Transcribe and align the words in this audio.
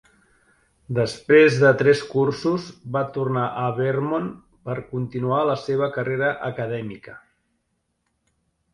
Després 0.99 1.57
de 1.63 1.73
tres 1.81 2.01
cursos, 2.13 2.65
va 2.97 3.03
tornar 3.19 3.45
a 3.65 3.67
Vermont 3.83 4.27
per 4.69 4.79
continuar 4.97 5.45
la 5.53 5.61
seva 5.69 5.95
carrera 6.01 6.35
acadèmica. 6.53 7.19